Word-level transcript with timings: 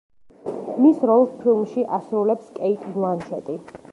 მის 0.85 1.01
როლს 1.09 1.35
ფილმში 1.43 1.85
ასრულებს 1.99 2.49
კეიტ 2.57 2.91
ბლანშეტი. 2.99 3.63